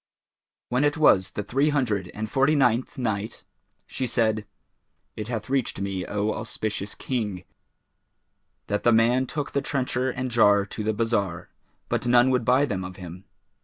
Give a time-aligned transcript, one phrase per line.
[0.69, 3.43] When it was the Three Hundred and Forty ninth Night,
[3.85, 4.47] She said,
[5.15, 7.43] It hath reached me, O auspicious King,
[8.65, 11.51] that the man took the trencher and jar to the bazar,
[11.87, 13.25] but none would buy them of him.